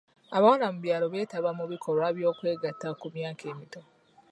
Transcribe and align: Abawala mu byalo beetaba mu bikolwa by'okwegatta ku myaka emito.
Abawala 0.37 0.65
mu 0.73 0.79
byalo 0.85 1.05
beetaba 1.13 1.49
mu 1.59 1.65
bikolwa 1.71 2.07
by'okwegatta 2.17 2.87
ku 2.99 3.07
myaka 3.15 3.43
emito. 3.51 3.81